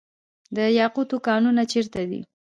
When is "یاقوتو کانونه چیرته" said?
0.79-2.01